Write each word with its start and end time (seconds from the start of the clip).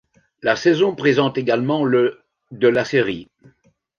La 0.41 0.55
saison 0.55 0.95
présente 0.95 1.37
également 1.37 1.85
le 1.85 2.23
de 2.49 2.67
la 2.67 2.85
série. 2.85 3.29